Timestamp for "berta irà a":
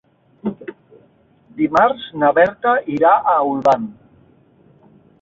2.41-3.39